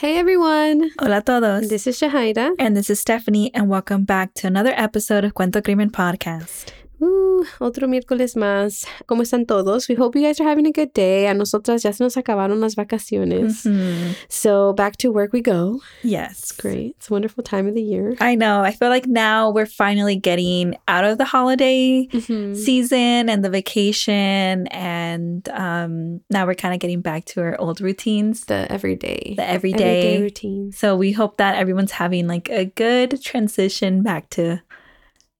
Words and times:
Hey 0.00 0.16
everyone! 0.16 0.92
Hola 0.98 1.20
todos. 1.20 1.68
This 1.68 1.86
is 1.86 2.00
Shahida. 2.00 2.54
And 2.58 2.74
this 2.74 2.88
is 2.88 2.98
Stephanie, 2.98 3.52
and 3.52 3.68
welcome 3.68 4.04
back 4.04 4.32
to 4.40 4.46
another 4.46 4.72
episode 4.74 5.26
of 5.26 5.34
Cuento 5.34 5.62
Crimen 5.62 5.90
Podcast. 5.90 6.72
Uh, 7.00 7.44
otro 7.60 7.88
miércoles 7.88 8.36
más. 8.36 8.86
¿Cómo 9.06 9.22
están 9.22 9.46
todos? 9.46 9.88
We 9.88 9.94
hope 9.94 10.14
you 10.18 10.26
guys 10.26 10.38
are 10.40 10.44
having 10.48 10.66
a 10.66 10.70
good 10.70 10.92
day. 10.92 11.26
A 11.26 11.32
nosotras 11.34 11.82
ya 11.82 11.92
se 11.92 12.04
nos 12.04 12.16
acabaron 12.16 12.60
las 12.60 12.74
vacaciones. 12.74 13.64
Mm-hmm. 13.64 14.12
So 14.28 14.74
back 14.74 14.96
to 14.98 15.10
work 15.10 15.32
we 15.32 15.40
go. 15.40 15.80
Yes. 16.02 16.52
Great. 16.52 16.96
It's 16.98 17.10
a 17.10 17.14
wonderful 17.14 17.42
time 17.42 17.66
of 17.66 17.74
the 17.74 17.82
year. 17.82 18.14
I 18.20 18.34
know. 18.34 18.60
I 18.62 18.72
feel 18.72 18.90
like 18.90 19.06
now 19.06 19.50
we're 19.50 19.64
finally 19.64 20.16
getting 20.16 20.76
out 20.88 21.04
of 21.04 21.16
the 21.16 21.24
holiday 21.24 22.06
Mhm. 22.12 22.54
season 22.54 23.30
and 23.30 23.42
the 23.42 23.48
vacation, 23.50 24.66
and 24.68 25.48
um, 25.50 26.20
now 26.28 26.44
we're 26.46 26.54
kind 26.54 26.74
of 26.74 26.80
getting 26.80 27.00
back 27.00 27.24
to 27.26 27.40
our 27.40 27.56
old 27.58 27.80
routines, 27.80 28.44
The 28.44 28.70
everyday. 28.70 29.34
the 29.36 29.48
everyday. 29.48 30.20
routine. 30.20 30.72
So 30.72 30.96
we 30.96 31.12
hope 31.12 31.38
that 31.38 31.56
everyone's 31.56 31.92
having 31.92 32.26
like 32.28 32.50
a 32.50 32.66
good 32.66 33.22
transition 33.22 34.02
back 34.02 34.28
to, 34.30 34.60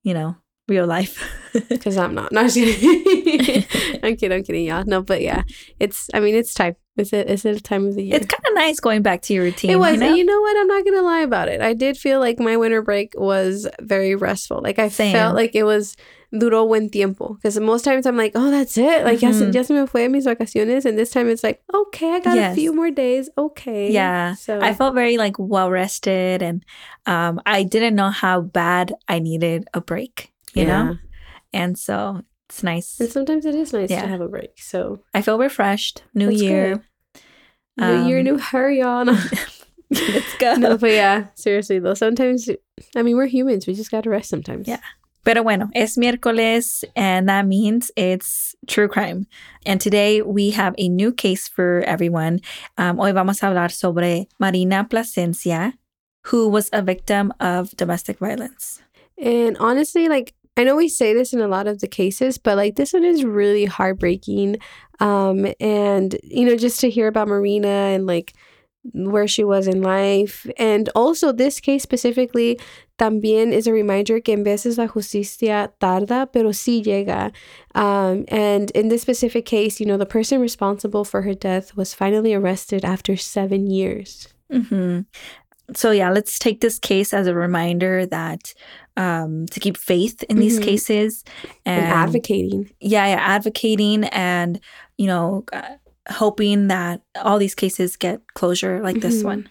you 0.02 0.14
know, 0.14 0.36
real 0.70 0.86
life. 0.86 1.18
Because 1.68 1.96
I'm 1.96 2.14
not. 2.14 2.30
No, 2.30 2.42
I'm 2.42 2.48
kidding. 2.48 3.64
I'm 4.04 4.14
kidding. 4.16 4.32
I'm 4.38 4.44
kidding, 4.44 4.66
y'all. 4.66 4.84
No, 4.86 5.02
but 5.02 5.20
yeah, 5.20 5.42
it's. 5.80 6.08
I 6.14 6.20
mean, 6.20 6.36
it's 6.36 6.54
time. 6.54 6.76
It's 6.96 7.12
a. 7.12 7.26
It's 7.32 7.44
a 7.44 7.58
time 7.58 7.88
of 7.88 7.96
the 7.96 8.04
year. 8.04 8.14
it's 8.14 8.26
kind 8.26 8.44
of 8.46 8.54
nice 8.54 8.78
going 8.78 9.02
back 9.02 9.22
to 9.22 9.34
your 9.34 9.42
routine. 9.50 9.70
It 9.72 9.78
was. 9.80 9.94
You 9.94 9.98
know? 9.98 10.06
And 10.10 10.16
you 10.16 10.24
know 10.24 10.40
what? 10.40 10.56
I'm 10.56 10.68
not 10.68 10.84
gonna 10.84 11.02
lie 11.02 11.22
about 11.22 11.48
it. 11.48 11.60
I 11.60 11.74
did 11.74 11.98
feel 11.98 12.20
like 12.20 12.38
my 12.38 12.56
winter 12.56 12.82
break 12.82 13.14
was 13.18 13.66
very 13.80 14.14
restful. 14.14 14.60
Like 14.62 14.78
I 14.78 14.88
Same. 14.90 15.12
felt 15.12 15.34
like 15.34 15.56
it 15.56 15.64
was 15.64 15.96
duró 16.32 16.68
buen 16.68 16.88
tiempo. 16.88 17.34
Because 17.34 17.58
most 17.58 17.82
times 17.84 18.06
I'm 18.06 18.16
like, 18.16 18.32
oh, 18.36 18.52
that's 18.52 18.78
it. 18.78 19.02
Like 19.02 19.20
ya, 19.20 19.32
se, 19.32 19.46
Mhm. 19.46 19.54
ya 19.54 19.62
se 19.62 19.74
me 19.74 19.86
fue 19.88 20.06
mis 20.06 20.26
vacaciones, 20.26 20.84
and 20.86 20.96
this 20.96 21.10
time 21.10 21.28
it's 21.28 21.42
like, 21.42 21.60
okay, 21.74 22.12
I 22.14 22.20
got 22.20 22.36
Yes. 22.36 22.52
a 22.52 22.54
few 22.54 22.72
more 22.72 22.92
days. 22.92 23.28
Okay. 23.36 23.90
Yeah. 23.90 24.34
So 24.38 24.60
I 24.62 24.72
felt 24.72 24.94
very 24.94 25.18
like 25.18 25.34
well 25.36 25.68
rested 25.68 26.42
and 26.46 26.62
um 27.06 27.40
I 27.44 27.64
didn't 27.64 27.96
know 27.96 28.10
how 28.10 28.40
bad 28.40 28.94
I 29.08 29.18
needed 29.18 29.66
a 29.74 29.80
break, 29.80 30.30
you 30.54 30.64
know? 30.66 30.96
And 31.52 31.78
so 31.78 32.22
it's 32.48 32.62
nice. 32.62 32.98
And 33.00 33.10
sometimes 33.10 33.44
it 33.46 33.54
is 33.54 33.72
nice 33.72 33.90
Yeah. 33.90 34.02
to 34.02 34.08
have 34.08 34.20
a 34.20 34.28
break. 34.28 34.60
So 34.60 35.00
I 35.14 35.22
feel 35.22 35.38
refreshed. 35.38 36.02
New 36.14 36.30
That's 36.30 36.42
year. 36.42 36.82
new 37.76 38.06
year, 38.06 38.18
Um, 38.18 38.24
new 38.24 38.38
her, 38.38 38.70
y'all. 38.70 39.04
No, 39.04 39.18
Let's 39.90 40.36
go. 40.38 40.54
no, 40.54 40.78
but 40.78 40.90
yeah, 40.92 41.26
seriously 41.34 41.80
though, 41.80 41.94
sometimes 41.94 42.48
I 42.94 43.02
mean 43.02 43.16
we're 43.16 43.26
humans. 43.26 43.66
We 43.66 43.74
just 43.74 43.90
gotta 43.90 44.08
rest 44.10 44.28
sometimes. 44.30 44.68
Yeah. 44.68 44.78
Pero 45.24 45.42
bueno, 45.42 45.68
es 45.74 45.96
miércoles 45.98 46.82
and 46.96 47.28
that 47.28 47.46
means 47.46 47.90
it's 47.96 48.54
true 48.68 48.88
crime. 48.88 49.26
And 49.66 49.80
today 49.80 50.22
we 50.22 50.50
have 50.52 50.74
a 50.78 50.88
new 50.88 51.12
case 51.12 51.46
for 51.48 51.82
everyone. 51.86 52.40
Um, 52.78 52.96
hoy 52.98 53.12
vamos 53.12 53.42
a 53.42 53.46
hablar 53.46 53.70
sobre 53.70 54.28
Marina 54.38 54.86
Placensia, 54.88 55.74
who 56.28 56.48
was 56.48 56.70
a 56.72 56.80
victim 56.82 57.32
of 57.40 57.76
domestic 57.76 58.18
violence. 58.18 58.80
And 59.18 59.58
honestly, 59.58 60.08
like 60.08 60.32
I 60.60 60.64
know 60.64 60.76
we 60.76 60.90
say 60.90 61.14
this 61.14 61.32
in 61.32 61.40
a 61.40 61.48
lot 61.48 61.66
of 61.66 61.80
the 61.80 61.88
cases, 61.88 62.36
but 62.36 62.58
like 62.58 62.76
this 62.76 62.92
one 62.92 63.02
is 63.02 63.24
really 63.24 63.64
heartbreaking. 63.64 64.58
Um, 65.00 65.46
and 65.58 66.14
you 66.22 66.44
know, 66.44 66.54
just 66.54 66.80
to 66.80 66.90
hear 66.90 67.08
about 67.08 67.28
Marina 67.28 67.66
and 67.66 68.06
like 68.06 68.34
where 68.92 69.26
she 69.26 69.42
was 69.42 69.66
in 69.66 69.80
life. 69.80 70.46
And 70.58 70.90
also 70.94 71.32
this 71.32 71.60
case 71.60 71.82
specifically 71.82 72.60
también 72.98 73.52
is 73.52 73.66
a 73.66 73.72
reminder 73.72 74.20
que 74.20 74.34
en 74.34 74.44
veces 74.44 74.76
la 74.76 74.86
justicia 74.86 75.72
tarda, 75.80 76.30
pero 76.30 76.50
sí 76.50 76.84
llega. 76.84 77.32
Um, 77.74 78.26
and 78.28 78.70
in 78.72 78.88
this 78.88 79.00
specific 79.00 79.46
case, 79.46 79.80
you 79.80 79.86
know, 79.86 79.96
the 79.96 80.04
person 80.04 80.42
responsible 80.42 81.06
for 81.06 81.22
her 81.22 81.32
death 81.32 81.74
was 81.74 81.94
finally 81.94 82.34
arrested 82.34 82.84
after 82.84 83.16
seven 83.16 83.66
years. 83.66 84.28
hmm 84.50 85.00
So 85.74 85.92
yeah, 85.92 86.10
let's 86.10 86.38
take 86.38 86.60
this 86.60 86.78
case 86.78 87.14
as 87.14 87.26
a 87.26 87.34
reminder 87.34 88.04
that 88.06 88.54
um, 88.96 89.46
to 89.46 89.60
keep 89.60 89.76
faith 89.76 90.22
in 90.28 90.38
these 90.40 90.58
Mhm. 90.58 90.64
cases 90.64 91.24
And, 91.64 91.86
advocating. 91.86 92.70
Yeah, 92.80 93.06
yeah, 93.08 93.20
advocating 93.20 94.04
and 94.12 94.60
you 94.98 95.06
know 95.06 95.44
uh, 95.52 95.76
hoping 96.18 96.68
that 96.68 97.02
all 97.22 97.38
these 97.38 97.54
cases 97.54 97.96
get 97.96 98.20
closure 98.34 98.80
like 98.82 99.00
this 99.00 99.22
Mhm. 99.22 99.26
one. 99.28 99.48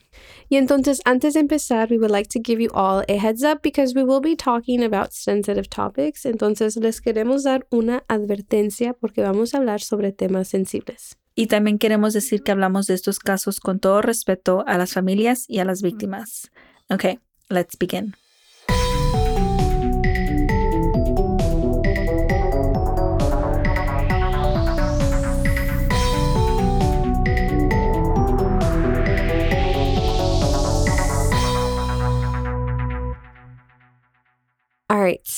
Y 0.49 0.57
entonces, 0.57 0.99
antes 1.05 1.35
de 1.35 1.39
empezar, 1.39 1.87
we 1.89 1.97
would 1.97 2.11
like 2.11 2.27
to 2.29 2.39
give 2.43 2.59
you 2.61 2.69
all 2.73 3.03
a 3.07 3.17
heads 3.17 3.43
up 3.43 3.61
because 3.61 3.93
we 3.95 4.03
will 4.03 4.19
be 4.19 4.35
talking 4.35 4.83
about 4.83 5.11
sensitive 5.13 5.69
topics. 5.69 6.25
Entonces, 6.25 6.75
les 6.75 6.99
queremos 7.01 7.43
dar 7.43 7.65
una 7.71 8.03
advertencia 8.09 8.93
porque 8.93 9.21
vamos 9.21 9.53
a 9.53 9.57
hablar 9.59 9.79
sobre 9.79 10.11
temas 10.11 10.47
sensibles. 10.49 11.15
Y 11.35 11.47
también 11.47 11.77
queremos 11.77 12.13
decir 12.13 12.41
que 12.43 12.51
hablamos 12.51 12.87
de 12.87 12.95
estos 12.95 13.19
casos 13.19 13.59
con 13.61 13.79
todo 13.79 14.01
respeto 14.01 14.65
a 14.67 14.77
las 14.77 14.91
familias 14.91 15.45
y 15.47 15.59
a 15.59 15.65
las 15.65 15.81
víctimas. 15.81 16.49
Okay, 16.89 17.19
let's 17.49 17.77
begin. 17.77 18.15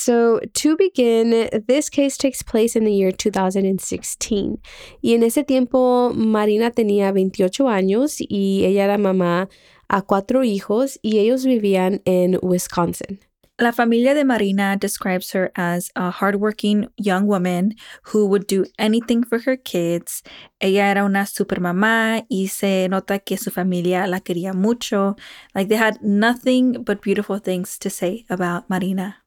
So 0.03 0.39
to 0.53 0.75
begin, 0.75 1.49
this 1.67 1.89
case 1.89 2.17
takes 2.17 2.41
place 2.41 2.75
in 2.75 2.85
the 2.85 2.91
year 2.91 3.11
2016. 3.11 4.59
Y 5.01 5.13
en 5.13 5.23
ese 5.23 5.43
tiempo, 5.43 6.11
Marina 6.13 6.71
tenía 6.71 7.11
28 7.11 7.69
años 7.69 8.17
y 8.19 8.65
ella 8.65 8.85
era 8.85 8.97
mamá 8.97 9.47
a 9.89 10.01
cuatro 10.01 10.43
hijos 10.43 10.97
y 11.01 11.19
ellos 11.19 11.45
vivían 11.45 12.01
en 12.05 12.39
Wisconsin. 12.41 13.19
La 13.59 13.71
familia 13.71 14.15
de 14.15 14.25
Marina 14.25 14.75
describes 14.75 15.35
her 15.35 15.51
as 15.55 15.91
a 15.95 16.09
hardworking 16.09 16.87
young 16.97 17.27
woman 17.27 17.75
who 18.05 18.25
would 18.25 18.47
do 18.47 18.65
anything 18.79 19.23
for 19.23 19.37
her 19.45 19.55
kids. 19.55 20.23
Ella 20.59 20.89
era 20.89 21.03
una 21.03 21.27
super 21.27 21.59
mamá 21.59 22.25
y 22.27 22.47
se 22.47 22.87
nota 22.89 23.19
que 23.19 23.37
su 23.37 23.51
familia 23.51 24.07
la 24.07 24.21
quería 24.21 24.53
mucho. 24.55 25.15
Like 25.53 25.69
they 25.69 25.77
had 25.77 26.01
nothing 26.01 26.83
but 26.83 27.03
beautiful 27.03 27.37
things 27.37 27.77
to 27.79 27.91
say 27.91 28.25
about 28.29 28.67
Marina. 28.67 29.20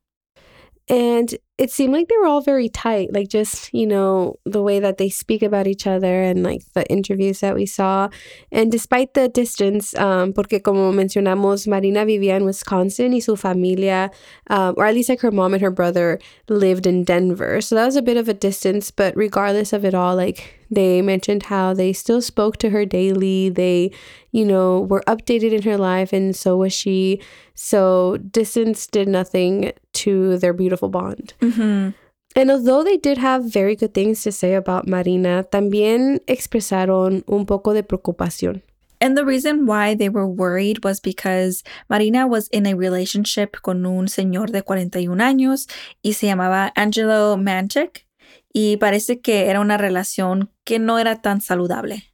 And 0.88 1.34
it 1.56 1.70
seemed 1.70 1.92
like 1.92 2.08
they 2.08 2.16
were 2.16 2.26
all 2.26 2.40
very 2.40 2.68
tight, 2.68 3.12
like 3.12 3.28
just, 3.28 3.72
you 3.72 3.86
know, 3.86 4.36
the 4.44 4.60
way 4.60 4.80
that 4.80 4.98
they 4.98 5.08
speak 5.08 5.40
about 5.40 5.68
each 5.68 5.86
other 5.86 6.20
and 6.20 6.42
like 6.42 6.62
the 6.72 6.84
interviews 6.90 7.40
that 7.40 7.54
we 7.54 7.64
saw. 7.64 8.08
And 8.50 8.72
despite 8.72 9.14
the 9.14 9.28
distance, 9.28 9.94
um, 9.94 10.32
porque 10.32 10.60
como 10.64 10.92
mencionamos, 10.92 11.68
Marina 11.68 12.04
vivía 12.04 12.34
en 12.34 12.44
Wisconsin 12.44 13.12
y 13.12 13.20
su 13.20 13.36
familia, 13.36 14.10
um, 14.50 14.74
or 14.76 14.86
at 14.86 14.94
least 14.94 15.08
like 15.08 15.20
her 15.20 15.30
mom 15.30 15.54
and 15.54 15.62
her 15.62 15.70
brother, 15.70 16.18
lived 16.48 16.86
in 16.86 17.04
Denver. 17.04 17.60
So 17.60 17.76
that 17.76 17.86
was 17.86 17.94
a 17.94 18.02
bit 18.02 18.16
of 18.16 18.28
a 18.28 18.34
distance, 18.34 18.90
but 18.90 19.14
regardless 19.16 19.72
of 19.72 19.84
it 19.84 19.94
all, 19.94 20.16
like 20.16 20.58
they 20.74 21.02
mentioned 21.02 21.44
how 21.44 21.74
they 21.74 21.92
still 21.92 22.20
spoke 22.20 22.56
to 22.58 22.70
her 22.70 22.84
daily. 22.84 23.48
They, 23.48 23.92
you 24.32 24.44
know, 24.44 24.80
were 24.80 25.02
updated 25.06 25.52
in 25.52 25.62
her 25.62 25.76
life, 25.76 26.12
and 26.12 26.34
so 26.34 26.56
was 26.56 26.72
she. 26.72 27.20
So 27.54 28.16
distance 28.16 28.86
did 28.86 29.08
nothing 29.08 29.72
to 29.92 30.38
their 30.38 30.52
beautiful 30.52 30.88
bond. 30.88 31.34
Mm-hmm. 31.44 31.90
And 32.36 32.50
although 32.50 32.82
they 32.82 32.96
did 32.96 33.18
have 33.18 33.44
very 33.44 33.76
good 33.76 33.94
things 33.94 34.22
to 34.24 34.32
say 34.32 34.54
about 34.54 34.88
Marina, 34.88 35.44
también 35.44 36.20
expresaron 36.26 37.22
un 37.28 37.46
poco 37.46 37.72
de 37.72 37.82
preocupación. 37.82 38.62
And 39.00 39.16
the 39.16 39.24
reason 39.24 39.66
why 39.66 39.94
they 39.94 40.08
were 40.08 40.26
worried 40.26 40.82
was 40.82 40.98
because 40.98 41.62
Marina 41.90 42.26
was 42.26 42.48
in 42.48 42.66
a 42.66 42.74
relationship 42.74 43.60
con 43.62 43.84
un 43.84 44.08
señor 44.08 44.50
de 44.50 44.62
41 44.62 45.20
años 45.20 45.68
y 46.02 46.14
se 46.14 46.26
llamaba 46.26 46.72
Angelo 46.74 47.36
Manchek. 47.36 48.06
Y 48.52 48.78
parece 48.78 49.20
que 49.20 49.50
era 49.50 49.60
una 49.60 49.76
relación 49.76 50.48
que 50.64 50.78
no 50.78 50.98
era 50.98 51.20
tan 51.20 51.40
saludable. 51.40 52.04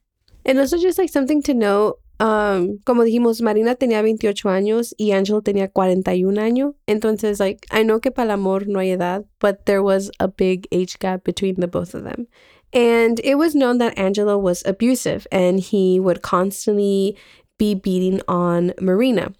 And 0.43 0.59
also 0.59 0.77
just 0.77 0.97
like 0.97 1.09
something 1.09 1.41
to 1.43 1.53
note, 1.53 2.00
um, 2.21 2.77
como 2.85 3.03
dijimos, 3.03 3.41
Marina 3.41 3.73
tenía 3.73 4.03
28 4.03 4.47
años 4.49 4.93
y 4.95 5.11
Angelo 5.11 5.41
tenía 5.41 5.69
41 5.69 6.39
años. 6.39 6.75
Entonces, 6.85 7.39
like, 7.39 7.65
I 7.71 7.83
know 7.83 7.99
que 7.99 8.11
para 8.11 8.25
el 8.25 8.31
amor 8.31 8.67
no 8.67 8.79
hay 8.79 8.91
edad, 8.91 9.25
but 9.39 9.65
there 9.65 9.81
was 9.81 10.11
a 10.19 10.27
big 10.27 10.67
age 10.71 10.99
gap 10.99 11.23
between 11.23 11.55
the 11.55 11.67
both 11.67 11.95
of 11.95 12.03
them. 12.03 12.27
And 12.73 13.19
it 13.23 13.35
was 13.35 13.55
known 13.55 13.79
that 13.79 13.97
Angelo 13.97 14.37
was 14.37 14.63
abusive 14.65 15.25
and 15.31 15.59
he 15.59 15.99
would 15.99 16.21
constantly 16.21 17.17
be 17.57 17.73
beating 17.73 18.21
on 18.27 18.73
Marina. 18.79 19.33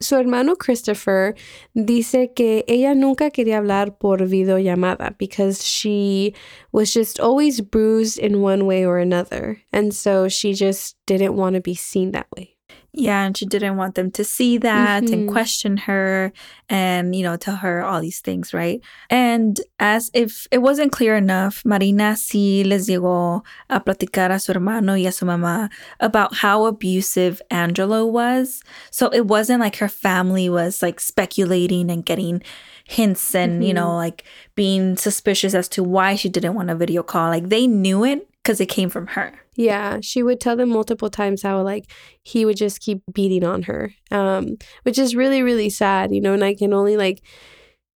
Su 0.00 0.16
hermano 0.16 0.54
Christopher 0.56 1.34
dice 1.74 2.32
que 2.34 2.64
ella 2.68 2.94
nunca 2.94 3.30
quería 3.30 3.58
hablar 3.58 3.98
por 3.98 4.18
videollamada 4.28 5.16
because 5.18 5.64
she 5.64 6.34
was 6.70 6.92
just 6.92 7.18
always 7.18 7.60
bruised 7.60 8.18
in 8.18 8.40
one 8.40 8.64
way 8.66 8.84
or 8.86 8.98
another. 8.98 9.60
And 9.72 9.92
so 9.92 10.28
she 10.28 10.54
just 10.54 10.96
didn't 11.06 11.34
want 11.34 11.54
to 11.54 11.60
be 11.60 11.74
seen 11.74 12.12
that 12.12 12.28
way. 12.36 12.57
Yeah, 12.92 13.24
and 13.24 13.36
she 13.36 13.46
didn't 13.46 13.76
want 13.76 13.94
them 13.94 14.10
to 14.12 14.24
see 14.24 14.58
that 14.58 15.04
Mhm. 15.04 15.12
and 15.12 15.28
question 15.30 15.76
her 15.76 16.32
and, 16.68 17.14
you 17.14 17.22
know, 17.22 17.36
tell 17.36 17.56
her 17.56 17.84
all 17.84 18.00
these 18.00 18.20
things, 18.20 18.52
right? 18.52 18.80
And 19.08 19.60
as 19.78 20.10
if 20.14 20.48
it 20.50 20.58
wasn't 20.58 20.90
clear 20.90 21.14
enough, 21.14 21.62
Marina 21.64 22.14
sí 22.16 22.64
les 22.66 22.88
llegó 22.88 23.42
a 23.70 23.80
platicar 23.80 24.30
a 24.32 24.40
su 24.40 24.52
hermano 24.52 24.94
y 24.94 25.06
a 25.06 25.12
su 25.12 25.26
mamá 25.26 25.70
about 26.00 26.36
how 26.36 26.64
abusive 26.64 27.40
Angelo 27.50 28.04
was. 28.06 28.62
So 28.90 29.10
it 29.12 29.26
wasn't 29.26 29.60
like 29.60 29.76
her 29.76 29.88
family 29.88 30.48
was 30.48 30.82
like 30.82 30.98
speculating 30.98 31.90
and 31.90 32.04
getting 32.04 32.42
hints 32.84 33.34
and, 33.34 33.62
you 33.64 33.74
know, 33.74 33.94
like 33.94 34.24
being 34.56 34.96
suspicious 34.96 35.54
as 35.54 35.68
to 35.68 35.84
why 35.84 36.16
she 36.16 36.28
didn't 36.28 36.54
want 36.54 36.70
a 36.70 36.74
video 36.74 37.02
call. 37.02 37.28
Like 37.28 37.48
they 37.48 37.66
knew 37.66 38.02
it 38.04 38.26
because 38.42 38.60
it 38.60 38.66
came 38.68 38.88
from 38.90 39.08
her. 39.08 39.32
Yeah, 39.58 39.98
she 40.00 40.22
would 40.22 40.38
tell 40.40 40.54
them 40.56 40.68
multiple 40.68 41.10
times 41.10 41.42
how 41.42 41.60
like 41.62 41.90
he 42.22 42.44
would 42.44 42.56
just 42.56 42.80
keep 42.80 43.02
beating 43.12 43.42
on 43.44 43.62
her, 43.64 43.92
um, 44.12 44.56
which 44.84 44.98
is 44.98 45.16
really 45.16 45.42
really 45.42 45.68
sad, 45.68 46.14
you 46.14 46.20
know. 46.20 46.32
And 46.32 46.44
I 46.44 46.54
can 46.54 46.72
only 46.72 46.96
like 46.96 47.20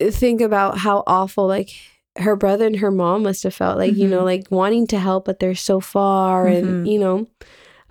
think 0.03 0.41
about 0.41 0.79
how 0.79 1.05
awful 1.06 1.47
like 1.47 1.70
her 2.19 2.35
brother 2.37 2.67
and 2.67 2.76
her 2.76 2.91
mom 2.91 3.23
must 3.23 3.44
have 3.44 3.55
felt, 3.55 3.79
like 3.79 3.94
you 3.94 4.09
know, 4.09 4.23
Mhm. 4.23 4.25
like 4.25 4.44
wanting 4.50 4.87
to 4.88 4.99
help 4.99 5.25
but 5.25 5.38
they're 5.38 5.55
so 5.55 5.79
far, 5.81 6.47
Mhm. 6.47 6.59
and 6.59 6.88
you 6.88 6.99
know. 6.99 7.26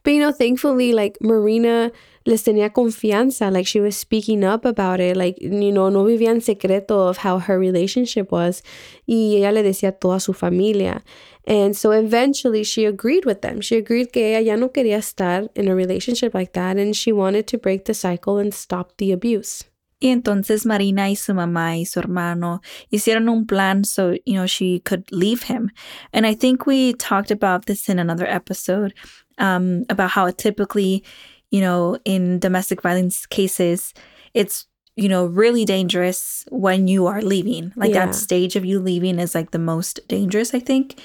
But 0.04 0.12
you 0.14 0.20
know, 0.20 0.32
thankfully, 0.34 0.92
like 0.94 1.18
Marina 1.22 1.92
les 2.26 2.44
tenía 2.44 2.72
confianza, 2.72 3.52
like 3.52 3.68
she 3.68 3.80
was 3.80 3.96
speaking 3.96 4.44
up 4.44 4.66
about 4.66 5.00
it, 5.00 5.18
like 5.18 5.38
you 5.42 5.72
know, 5.72 5.90
no 5.90 6.04
vivía 6.04 6.30
en 6.30 6.42
secreto 6.42 7.08
of 7.10 7.18
how 7.18 7.40
her 7.40 7.58
relationship 7.60 8.32
was, 8.32 8.62
y 9.08 9.38
ella 9.38 9.52
le 9.52 9.64
decía 9.64 10.00
toda 10.00 10.20
su 10.20 10.34
familia. 10.34 11.04
And 11.48 11.76
so 11.76 11.92
eventually 11.92 12.64
she 12.64 12.86
agreed 12.86 13.26
with 13.26 13.42
them. 13.42 13.62
She 13.62 13.76
agreed 13.78 14.12
que 14.12 14.22
ella 14.22 14.42
ya 14.42 14.56
no 14.56 14.70
quería 14.70 14.98
estar 14.98 15.50
in 15.56 15.68
a 15.68 15.76
relationship 15.76 16.36
like 16.36 16.54
that 16.54 16.78
and 16.78 16.96
she 16.96 17.12
wanted 17.12 17.48
to 17.48 17.58
break 17.58 17.86
the 17.86 17.96
cycle 17.96 18.38
and 18.38 18.54
stop 18.54 18.98
the 18.98 19.12
abuse. 19.12 19.64
Y 20.02 20.10
entonces 20.10 20.66
Marina 20.66 21.10
y 21.10 21.16
su 21.16 21.34
mamá 21.34 21.78
y 21.78 21.86
su 21.86 22.00
hermano 22.00 22.62
hicieron 22.92 23.30
un 23.30 23.46
plan 23.46 23.84
so, 23.84 24.14
you 24.26 24.34
know, 24.34 24.48
she 24.48 24.80
could 24.80 25.04
leave 25.12 25.44
him. 25.44 25.72
And 26.12 26.26
I 26.26 26.34
think 26.34 26.66
we 26.66 26.94
talked 26.94 27.32
about 27.32 27.66
this 27.68 27.88
in 27.88 28.00
another 28.00 28.26
episode 28.26 28.94
um, 29.38 29.86
about 29.90 30.12
how 30.12 30.30
typically, 30.32 31.04
you 31.52 31.62
know, 31.62 31.98
in 32.06 32.40
domestic 32.40 32.82
violence 32.82 33.26
cases, 33.26 33.94
it's, 34.34 34.66
you 34.96 35.08
know, 35.10 35.26
really 35.26 35.66
dangerous 35.66 36.46
when 36.50 36.88
you 36.88 37.08
are 37.08 37.22
leaving. 37.22 37.74
Like 37.76 37.94
Yeah. 37.94 38.06
that 38.06 38.16
stage 38.16 38.56
of 38.56 38.66
you 38.66 38.80
leaving 38.80 39.20
is 39.20 39.36
like 39.36 39.52
the 39.52 39.60
most 39.60 40.00
dangerous, 40.08 40.54
I 40.54 40.60
think. 40.60 41.00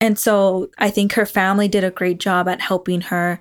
And 0.00 0.18
so 0.18 0.70
I 0.78 0.90
think 0.90 1.12
her 1.12 1.26
family 1.26 1.68
did 1.68 1.84
a 1.84 1.90
great 1.90 2.18
job 2.18 2.48
at 2.48 2.60
helping 2.60 3.02
her 3.02 3.38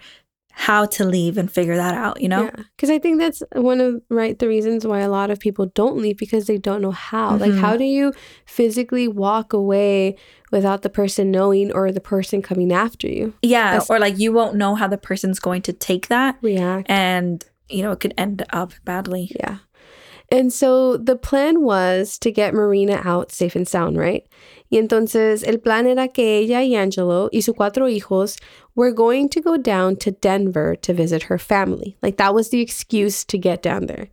how 0.62 0.86
to 0.86 1.06
leave 1.06 1.38
and 1.38 1.50
figure 1.50 1.78
that 1.78 1.94
out, 1.96 2.20
you 2.20 2.28
know? 2.28 2.44
Yeah. 2.44 2.64
Because 2.76 2.90
I 2.90 3.00
think 3.00 3.18
that's 3.18 3.42
one 3.54 3.80
of 3.80 4.02
right 4.10 4.38
the 4.38 4.48
reasons 4.50 4.86
why 4.86 5.00
a 5.00 5.08
lot 5.10 5.32
of 5.32 5.40
people 5.40 5.68
don't 5.68 5.96
leave 5.98 6.18
because 6.18 6.48
they 6.48 6.58
don't 6.58 6.82
know 6.82 6.92
how. 6.92 7.38
Like 7.38 7.54
Mhm. 7.54 7.60
how 7.62 7.78
do 7.78 7.86
you 7.86 8.12
physically 8.46 9.08
walk 9.08 9.54
away 9.54 10.18
without 10.52 10.82
the 10.82 10.90
person 10.90 11.32
knowing 11.32 11.72
or 11.72 11.94
the 11.94 12.02
person 12.02 12.42
coming 12.42 12.74
after 12.74 13.08
you? 13.08 13.32
Yeah, 13.42 13.72
That's- 13.72 13.90
or 13.90 14.00
like 14.00 14.20
you 14.20 14.34
won't 14.34 14.58
know 14.58 14.76
how 14.76 14.90
the 14.90 14.98
person's 14.98 15.40
going 15.40 15.62
to 15.62 15.72
take 15.72 16.10
that 16.10 16.36
React. 16.42 16.90
and 16.92 17.42
you 17.70 17.82
know 17.82 17.92
it 17.94 18.02
could 18.02 18.14
end 18.18 18.44
up 18.52 18.74
badly. 18.84 19.32
Yeah. 19.40 19.60
And 20.32 20.52
so 20.54 20.98
the 20.98 21.16
plan 21.16 21.62
was 21.64 22.20
to 22.20 22.32
get 22.32 22.54
Marina 22.54 23.02
out 23.06 23.32
safe 23.32 23.56
and 23.56 23.68
sound, 23.68 23.98
right? 23.98 24.28
Y 24.70 24.78
entonces 24.78 25.44
el 25.44 25.60
plan 25.60 25.88
era 25.88 26.08
que 26.08 26.38
ella 26.38 26.64
y 26.64 26.76
Angelo 26.76 27.30
y 27.32 27.42
sus 27.42 27.56
cuatro 27.56 27.90
hijos 27.90 28.38
were 28.76 28.92
going 28.94 29.28
to 29.28 29.42
go 29.42 29.58
down 29.58 29.96
to 29.96 30.12
Denver 30.12 30.76
to 30.76 30.94
visit 30.94 31.24
her 31.24 31.40
family. 31.40 31.98
Like 32.02 32.18
that 32.18 32.34
was 32.34 32.50
the 32.50 32.62
excuse 32.62 33.26
to 33.26 33.38
get 33.38 33.64
down 33.64 33.88
there. 33.88 34.10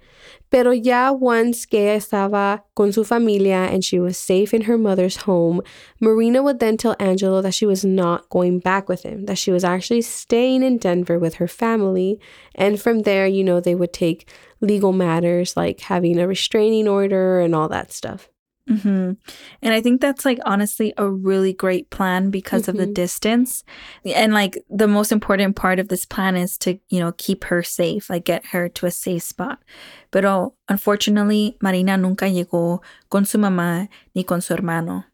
Pero 0.50 0.70
ya 0.70 1.12
once 1.12 1.66
que 1.66 1.80
ella 1.80 1.96
estaba 1.98 2.62
con 2.74 2.92
su 2.92 3.04
familia 3.04 3.68
and 3.70 3.84
she 3.84 3.98
was 3.98 4.16
safe 4.16 4.54
in 4.54 4.62
her 4.62 4.78
mother's 4.78 5.18
home, 5.18 5.60
Marina 6.00 6.42
would 6.42 6.60
then 6.60 6.76
tell 6.76 6.96
Angelo 6.98 7.42
that 7.42 7.54
she 7.54 7.66
was 7.66 7.84
not 7.84 8.28
going 8.30 8.60
back 8.60 8.88
with 8.88 9.02
him, 9.02 9.26
that 9.26 9.38
she 9.38 9.50
was 9.50 9.64
actually 9.64 10.02
staying 10.02 10.62
in 10.62 10.78
Denver 10.78 11.18
with 11.18 11.34
her 11.34 11.48
family. 11.48 12.18
And 12.54 12.80
from 12.80 13.00
there, 13.00 13.26
you 13.26 13.44
know, 13.44 13.60
they 13.60 13.74
would 13.74 13.92
take 13.92 14.30
legal 14.60 14.92
matters 14.92 15.56
like 15.56 15.80
having 15.80 16.18
a 16.18 16.26
restraining 16.26 16.88
order 16.88 17.40
and 17.40 17.54
all 17.54 17.68
that 17.68 17.92
stuff. 17.92 18.30
Hmm 18.68 19.12
And 19.62 19.72
I 19.74 19.80
think 19.80 20.00
that's 20.00 20.24
like 20.24 20.40
honestly 20.44 20.92
a 20.96 21.08
really 21.08 21.52
great 21.52 21.88
plan 21.90 22.30
because 22.30 22.68
of 22.68 22.76
the 22.76 22.86
Mhm. 22.86 22.94
distance. 22.94 23.64
And 24.04 24.32
like 24.34 24.58
the 24.68 24.88
most 24.88 25.12
important 25.12 25.54
part 25.56 25.78
of 25.78 25.88
this 25.88 26.04
plan 26.04 26.36
is 26.36 26.58
to, 26.58 26.78
you 26.88 26.98
know, 27.00 27.12
keep 27.16 27.44
her 27.44 27.62
safe, 27.62 28.10
like 28.10 28.24
get 28.24 28.46
her 28.46 28.68
to 28.70 28.86
a 28.86 28.90
safe 28.90 29.22
spot. 29.22 29.58
Pero 30.10 30.54
unfortunately, 30.68 31.56
Marina 31.62 31.96
nunca 31.96 32.26
llegó 32.26 32.80
con 33.08 33.24
su 33.24 33.38
mamá 33.38 33.88
ni 34.14 34.24
con 34.24 34.40
su 34.40 34.52
hermano. 34.54 35.04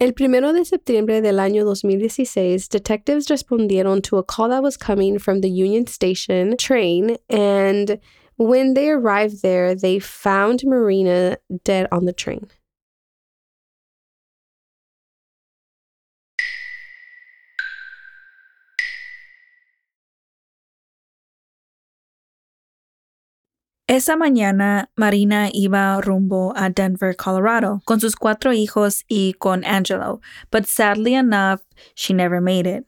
El 0.00 0.12
primero 0.12 0.52
de 0.52 0.64
septiembre 0.64 1.20
del 1.20 1.38
año 1.38 1.64
2016, 1.64 2.68
detectives 2.68 3.28
respondieron 3.28 4.02
to 4.02 4.18
a 4.18 4.24
call 4.24 4.48
that 4.48 4.62
was 4.62 4.76
coming 4.76 5.18
from 5.20 5.40
the 5.40 5.48
Union 5.48 5.86
Station 5.86 6.56
train, 6.56 7.16
and 7.30 8.00
when 8.36 8.74
they 8.74 8.90
arrived 8.90 9.42
there, 9.42 9.74
they 9.74 9.98
found 9.98 10.62
Marina 10.64 11.38
dead 11.64 11.86
on 11.92 12.04
the 12.04 12.12
train. 12.12 12.48
Esa 23.86 24.16
mañana, 24.16 24.86
Marina 24.96 25.50
iba 25.54 26.00
rumbo 26.02 26.54
a 26.56 26.70
Denver, 26.70 27.14
Colorado, 27.14 27.82
con 27.84 28.00
sus 28.00 28.14
cuatro 28.14 28.50
hijos 28.52 29.04
y 29.10 29.34
con 29.38 29.62
Angelo, 29.62 30.22
but 30.50 30.66
sadly 30.66 31.14
enough, 31.14 31.60
she 31.94 32.14
never 32.14 32.40
made 32.40 32.66
it. 32.66 32.86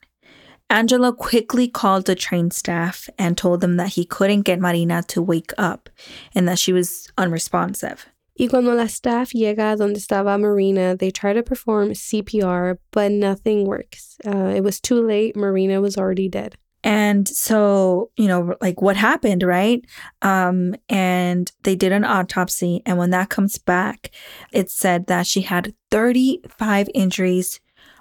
Angelo 0.69 1.13
quickly 1.13 1.69
called 1.69 2.07
the 2.07 2.15
train 2.15 2.51
staff 2.51 3.09
and 3.19 3.39
told 3.39 3.61
them 3.61 3.77
that 3.77 3.91
he 3.91 4.05
couldn't 4.05 4.43
get 4.43 4.61
Marina 4.61 5.03
to 5.05 5.23
wake 5.23 5.53
up 5.57 5.89
and 6.35 6.49
that 6.49 6.59
she 6.59 6.73
was 6.73 7.09
unresponsive. 7.17 8.07
Y 8.39 8.49
cuando 8.49 8.75
la 8.75 8.87
staff 8.87 9.33
llega 9.33 9.79
donde 9.79 9.97
estaba 9.97 10.39
Marina, 10.39 10.95
they 10.95 11.11
try 11.11 11.33
to 11.33 11.43
perform 11.43 11.91
CPR, 11.91 12.77
but 12.91 13.11
nothing 13.11 13.65
works. 13.65 14.19
Uh, 14.27 14.53
it 14.55 14.63
was 14.63 14.79
too 14.79 15.01
late. 15.07 15.37
Marina 15.37 15.81
was 15.81 15.97
already 15.97 16.29
dead. 16.29 16.57
And 16.85 17.27
so, 17.27 18.11
you 18.17 18.29
know, 18.29 18.55
like 18.61 18.83
what 18.83 18.97
happened, 18.97 19.43
right? 19.43 19.85
Um, 20.23 20.75
and 20.89 21.51
they 21.63 21.75
did 21.75 21.93
an 21.93 22.05
autopsy. 22.05 22.83
And 22.85 22.99
when 22.99 23.11
that 23.11 23.31
comes 23.31 23.59
back, 23.59 24.11
it 24.53 24.71
said 24.71 25.07
that 25.07 25.27
she 25.27 25.41
had 25.41 25.75
35 25.91 26.89
injuries 26.95 27.61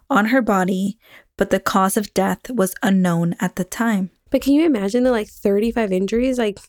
on 0.10 0.26
her 0.26 0.42
body, 0.42 1.00
but 1.38 1.50
the 1.50 1.60
cause 1.60 1.98
of 1.98 2.14
death 2.14 2.50
was 2.50 2.76
unknown 2.84 3.36
at 3.40 3.56
the 3.56 3.64
time. 3.64 4.10
But 4.32 4.42
can 4.42 4.54
you 4.54 4.66
imagine 4.66 5.04
the 5.04 5.12
like 5.12 5.28
35 5.28 5.92
injuries? 5.92 6.38
Like, 6.38 6.60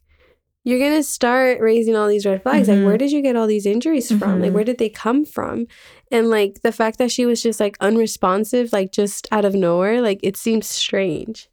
you're 0.65 0.79
going 0.81 0.97
to 0.97 1.03
start 1.05 1.61
raising 1.61 1.95
all 1.95 2.09
these 2.09 2.27
red 2.27 2.43
flags. 2.43 2.69
Mhm. 2.69 2.77
Like, 2.79 2.87
where 2.87 2.99
did 2.99 3.13
you 3.13 3.23
get 3.23 3.37
all 3.37 3.47
these 3.47 3.67
injuries 3.67 4.09
from? 4.09 4.41
Like, 4.41 4.51
Mhm. 4.51 4.55
where 4.55 4.65
did 4.65 4.79
they 4.79 4.89
come 4.89 5.25
from? 5.25 5.67
And 6.11 6.29
like 6.29 6.63
the 6.63 6.73
fact 6.73 6.99
that 6.99 7.11
she 7.13 7.25
was 7.27 7.41
just 7.43 7.61
like 7.61 7.77
unresponsive, 7.81 8.73
like 8.73 8.91
just 8.93 9.29
out 9.31 9.45
of 9.45 9.55
nowhere, 9.55 10.01
like 10.03 10.19
it 10.23 10.37
seems 10.37 10.67
strange. 10.67 11.49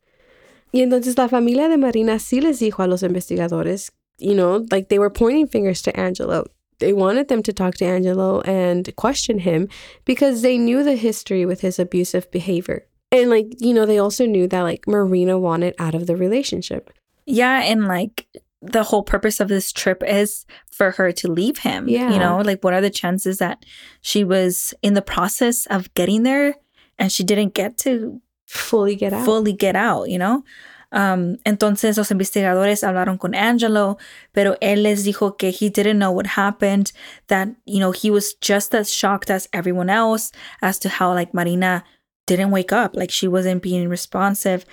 Y 0.73 0.79
entonces 0.81 1.15
la 1.17 1.27
familia 1.27 1.69
de 1.69 1.77
Marina 1.77 2.13
sí 2.19 2.41
les 2.41 2.59
dijo 2.59 2.83
a 2.83 2.87
los 2.87 3.03
investigadores, 3.03 3.91
you 4.17 4.33
know, 4.33 4.65
like 4.71 4.89
they 4.89 4.97
were 4.97 5.11
pointing 5.11 5.45
fingers 5.47 5.81
to 5.83 5.95
Angelo. 5.99 6.45
They 6.79 6.93
wanted 6.93 7.27
them 7.27 7.43
to 7.43 7.53
talk 7.53 7.75
to 7.75 7.85
Angelo 7.85 8.41
and 8.41 8.93
question 8.95 9.39
him 9.39 9.67
because 10.05 10.41
they 10.41 10.57
knew 10.57 10.83
the 10.83 10.95
history 10.95 11.45
with 11.45 11.61
his 11.61 11.77
abusive 11.79 12.29
behavior. 12.31 12.85
And 13.13 13.29
like, 13.29 13.47
you 13.59 13.73
know, 13.73 13.85
they 13.85 13.99
also 13.99 14.25
knew 14.25 14.47
that 14.47 14.61
like 14.61 14.87
Marina 14.87 15.37
wanted 15.37 15.75
out 15.77 15.93
of 15.93 16.07
the 16.07 16.15
relationship. 16.15 16.91
Yeah. 17.27 17.61
And 17.61 17.87
like 17.87 18.27
the 18.61 18.81
whole 18.81 19.03
purpose 19.03 19.39
of 19.39 19.49
this 19.49 19.71
trip 19.71 20.03
is 20.03 20.45
for 20.71 20.91
her 20.91 21.11
to 21.11 21.31
leave 21.31 21.59
him. 21.59 21.87
Yeah. 21.87 22.11
You 22.11 22.17
know, 22.17 22.39
like 22.39 22.63
what 22.63 22.73
are 22.73 22.81
the 22.81 22.89
chances 22.89 23.37
that 23.37 23.65
she 24.01 24.23
was 24.23 24.73
in 24.81 24.95
the 24.95 25.01
process 25.01 25.67
of 25.67 25.93
getting 25.93 26.23
there 26.23 26.55
and 26.97 27.11
she 27.11 27.23
didn't 27.23 27.53
get 27.53 27.77
to 27.79 28.19
Fully 28.47 28.95
get 28.95 29.13
out. 29.13 29.25
fully 29.25 29.53
get 29.53 29.75
out, 29.75 30.09
you 30.09 30.17
know? 30.17 30.43
Um, 30.91 31.37
entonces 31.43 31.97
los 31.97 32.11
investigadores 32.11 32.83
hablaron 32.83 33.19
con 33.19 33.33
Angelo, 33.33 33.97
pero 34.31 34.55
él 34.61 34.83
les 34.83 35.03
dijo 35.03 35.37
que 35.37 35.51
he 35.51 35.69
didn't 35.69 35.97
know 35.97 36.11
what 36.11 36.27
happened, 36.27 36.91
that, 37.27 37.47
you 37.65 37.79
know, 37.79 37.91
he 37.91 38.11
was 38.11 38.35
just 38.41 38.75
as 38.75 38.93
shocked 38.93 39.31
as 39.31 39.49
everyone 39.53 39.89
else 39.89 40.31
as 40.61 40.77
to 40.79 40.89
how 40.89 41.11
like 41.13 41.33
Marina 41.33 41.83
didn't 42.25 42.51
wake 42.51 42.71
up, 42.71 42.95
like 42.95 43.11
she 43.11 43.27
wasn't 43.27 43.61
being 43.61 43.89
responsive. 43.89 44.65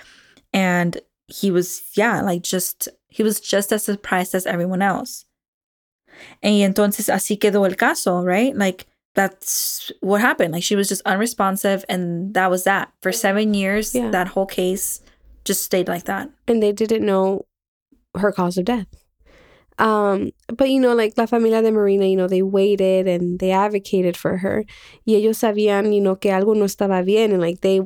And 0.52 1.00
he 1.26 1.50
was, 1.50 1.82
yeah, 1.94 2.20
like 2.22 2.42
just, 2.42 2.88
he 3.08 3.22
was 3.22 3.40
just 3.40 3.72
as 3.72 3.84
surprised 3.84 4.34
as 4.34 4.46
everyone 4.46 4.82
else. 4.82 5.24
Y 6.42 6.60
entonces 6.62 7.08
así 7.08 7.38
quedó 7.38 7.64
el 7.68 7.76
caso, 7.76 8.22
right? 8.24 8.54
Like 8.56 8.86
that's 9.14 9.90
what 10.00 10.20
happened. 10.20 10.52
Like 10.52 10.62
she 10.62 10.76
was 10.76 10.88
just 10.88 11.02
unresponsive 11.06 11.84
and 11.88 12.34
that 12.34 12.50
was 12.50 12.64
that. 12.64 12.92
For 13.00 13.12
seven 13.12 13.54
years, 13.54 13.94
Yeah. 13.94 14.10
that 14.10 14.28
whole 14.28 14.46
case 14.46 15.00
just 15.44 15.62
stayed 15.62 15.88
like 15.88 16.04
that. 16.04 16.28
and 16.46 16.62
they 16.62 16.72
didn't 16.72 17.04
know 17.06 17.46
her 18.16 18.32
cause 18.32 18.58
of 18.58 18.64
death. 18.64 18.86
Um, 19.80 20.32
but 20.48 20.68
you 20.68 20.78
know, 20.78 20.94
like 20.94 21.14
la 21.16 21.24
familia 21.24 21.62
de 21.62 21.72
Marina, 21.72 22.06
you 22.06 22.16
know, 22.16 22.28
they 22.28 22.42
waited 22.42 23.08
and 23.08 23.38
they 23.38 23.50
advocated 23.50 24.16
for 24.16 24.36
her. 24.36 24.64
Y 25.06 25.14
ellos 25.14 25.38
sabían, 25.38 25.94
you 25.94 26.02
know, 26.02 26.14
que 26.14 26.30
algo 26.30 26.54
no 26.54 26.66
estaba 26.66 27.04
bien 27.04 27.32
and 27.32 27.40
like 27.40 27.62
they, 27.62 27.80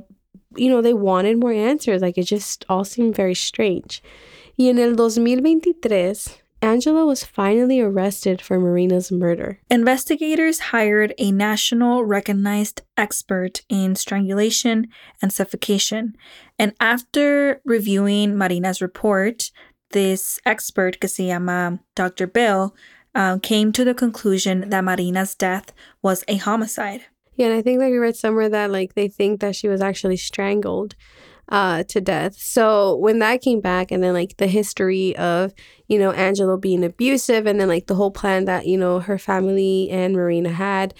you 0.57 0.69
know, 0.69 0.83
they 0.83 0.93
wanted 0.93 1.39
more 1.39 1.53
answers. 1.53 2.03
Like 2.03 2.19
it 2.19 2.25
just 2.25 2.65
all 2.69 2.85
seemed 2.85 3.15
very 3.15 3.35
strange. 3.35 4.03
Y 4.59 4.67
en 4.67 4.79
el 4.81 4.97
2023, 4.97 6.43
Angela 6.61 7.05
was 7.05 7.23
finally 7.23 7.81
arrested 7.81 8.41
for 8.41 8.59
Marina's 8.59 9.13
murder. 9.13 9.61
Investigators 9.71 10.59
hired 10.59 11.13
a 11.19 11.31
national 11.31 12.05
recognized 12.05 12.81
expert 12.97 13.63
in 13.69 13.95
strangulation 13.95 14.89
and 15.21 15.33
suffocation. 15.33 16.17
And 16.59 16.73
after 16.81 17.61
reviewing 17.65 18.37
Marina's 18.37 18.81
report, 18.81 19.51
this 19.95 20.41
expert, 20.45 21.01
que 21.01 21.09
se 21.09 21.29
llama 21.29 21.79
Dr. 21.95 22.27
Bill, 22.27 22.75
um, 23.15 23.41
came 23.41 23.73
to 23.73 23.85
the 23.85 23.95
conclusion 23.95 24.69
that 24.69 24.85
Marina's 24.85 25.35
death 25.35 25.73
was 26.03 26.25
a 26.29 26.37
homicide. 26.37 27.03
Yeah, 27.37 27.47
and 27.47 27.57
I 27.57 27.63
think 27.63 27.81
like 27.81 27.91
we 27.91 27.99
read 27.99 28.17
somewhere 28.17 28.49
that 28.49 28.71
like 28.71 28.95
they 28.95 29.09
think 29.09 29.41
that 29.41 29.57
she 29.57 29.69
was 29.69 29.81
actually 29.81 30.17
strangled 30.19 30.95
uh 31.49 31.83
to 31.85 32.01
death. 32.01 32.37
So 32.37 32.97
when 32.97 33.19
that 33.21 33.43
came 33.43 33.61
back 33.61 33.91
and 33.91 34.03
then 34.03 34.15
like 34.15 34.37
the 34.37 34.47
history 34.47 35.17
of, 35.17 35.53
you 35.89 35.99
know, 35.99 36.11
Angelo 36.13 36.57
being 36.57 36.85
abusive 36.85 37.47
and 37.47 37.61
then 37.61 37.69
like 37.69 37.87
the 37.87 37.95
whole 37.95 38.11
plan 38.11 38.47
that, 38.47 38.67
you 38.67 38.79
know, 38.79 38.99
her 39.01 39.19
family 39.19 39.91
and 39.91 40.15
Marina 40.15 40.51
had, 40.51 40.95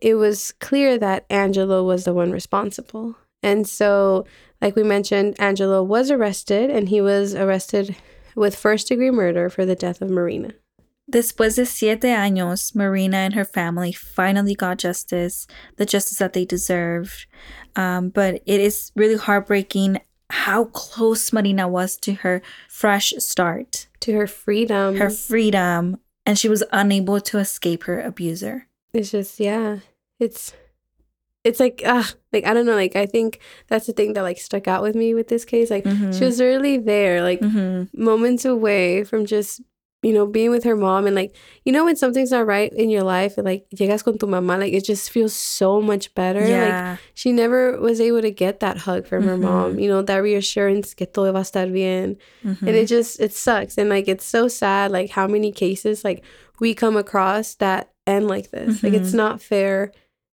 it 0.00 0.14
was 0.14 0.52
clear 0.60 0.98
that 0.98 1.26
Angelo 1.30 1.84
was 1.84 2.04
the 2.04 2.14
one 2.14 2.32
responsible. 2.32 3.16
And 3.42 3.68
so 3.68 4.24
like 4.60 4.76
we 4.76 4.82
mentioned, 4.82 5.36
Angelo 5.38 5.82
was 5.82 6.10
arrested 6.10 6.70
and 6.70 6.88
he 6.88 7.00
was 7.00 7.34
arrested 7.34 7.94
with 8.34 8.56
first 8.56 8.88
degree 8.88 9.10
murder 9.10 9.48
for 9.48 9.64
the 9.64 9.74
death 9.74 10.02
of 10.02 10.10
Marina. 10.10 10.52
Después 11.10 11.56
de 11.56 11.66
siete 11.66 12.04
años, 12.04 12.74
Marina 12.74 13.18
and 13.18 13.34
her 13.34 13.44
family 13.44 13.92
finally 13.92 14.54
got 14.54 14.78
justice, 14.78 15.46
the 15.76 15.84
justice 15.84 16.18
that 16.18 16.32
they 16.32 16.44
deserved. 16.44 17.26
Um, 17.76 18.08
but 18.08 18.42
it 18.46 18.60
is 18.60 18.92
really 18.94 19.16
heartbreaking 19.16 20.00
how 20.30 20.66
close 20.66 21.32
Marina 21.32 21.68
was 21.68 21.96
to 21.98 22.14
her 22.14 22.40
fresh 22.68 23.12
start, 23.18 23.88
to 24.00 24.14
her 24.14 24.26
freedom, 24.26 24.96
her 24.96 25.10
freedom, 25.10 25.98
and 26.24 26.38
she 26.38 26.48
was 26.48 26.64
unable 26.72 27.20
to 27.20 27.38
escape 27.38 27.84
her 27.84 28.00
abuser. 28.00 28.68
It's 28.94 29.10
just, 29.10 29.38
yeah, 29.38 29.78
it's 30.18 30.54
it's 31.44 31.60
like 31.60 31.82
ah 31.86 32.08
like 32.32 32.44
i 32.44 32.54
don't 32.54 32.66
know 32.66 32.74
like 32.74 32.96
i 32.96 33.06
think 33.06 33.40
that's 33.68 33.86
the 33.86 33.92
thing 33.92 34.12
that 34.12 34.22
like 34.22 34.38
stuck 34.38 34.68
out 34.68 34.82
with 34.82 34.94
me 34.94 35.14
with 35.14 35.28
this 35.28 35.44
case 35.44 35.70
like 35.70 35.84
mm-hmm. 35.84 36.12
she 36.12 36.24
was 36.24 36.40
really 36.40 36.78
there 36.78 37.22
like 37.22 37.40
mm-hmm. 37.40 37.84
moments 38.02 38.44
away 38.44 39.04
from 39.04 39.26
just 39.26 39.60
you 40.02 40.12
know 40.12 40.26
being 40.26 40.50
with 40.50 40.64
her 40.64 40.76
mom 40.76 41.06
and 41.06 41.14
like 41.14 41.34
you 41.64 41.72
know 41.72 41.84
when 41.84 41.96
something's 41.96 42.32
not 42.32 42.46
right 42.46 42.72
in 42.72 42.90
your 42.90 43.04
life 43.04 43.38
and 43.38 43.44
like 43.44 43.64
llegas 43.74 44.02
con 44.02 44.18
tu 44.18 44.26
mamá 44.26 44.58
like 44.58 44.72
it 44.72 44.84
just 44.84 45.10
feels 45.10 45.32
so 45.32 45.80
much 45.80 46.12
better 46.14 46.44
yeah. 46.46 46.90
like 46.90 47.00
she 47.14 47.32
never 47.32 47.78
was 47.80 48.00
able 48.00 48.20
to 48.20 48.30
get 48.30 48.60
that 48.60 48.78
hug 48.78 49.06
from 49.06 49.20
mm-hmm. 49.20 49.28
her 49.28 49.36
mom 49.36 49.70
mm-hmm. 49.70 49.78
you 49.78 49.88
know 49.88 50.02
that 50.02 50.18
reassurance 50.18 50.94
que 50.94 51.06
todo 51.06 51.32
va 51.32 51.38
a 51.38 51.42
estar 51.42 51.72
bien 51.72 52.16
and 52.42 52.68
it 52.68 52.74
mm-hmm. 52.74 52.84
just 52.86 53.20
it 53.20 53.32
sucks 53.32 53.78
and 53.78 53.88
like 53.88 54.08
it's 54.08 54.24
so 54.24 54.48
sad 54.48 54.90
like 54.90 55.10
how 55.10 55.26
many 55.26 55.52
cases 55.52 56.04
like 56.04 56.24
we 56.58 56.74
come 56.74 56.96
across 56.96 57.54
that 57.54 57.90
end 58.06 58.26
like 58.26 58.50
this 58.50 58.82
like 58.82 58.92
it's 58.92 59.10
mm-hmm. 59.10 59.18
not 59.18 59.40
fair 59.40 59.92